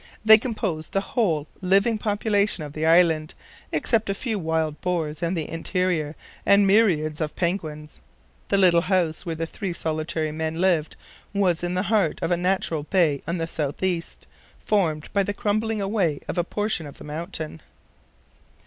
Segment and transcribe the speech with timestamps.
[0.25, 3.35] They composed the whole living population of the island,
[3.71, 8.01] except a few wild boars in the interior and myriads of penguins.
[8.49, 10.95] The little house where the three solitary men lived
[11.35, 14.25] was in the heart of a natural bay on the southeast,
[14.65, 17.61] formed by the crumbling away of a portion of the mountain.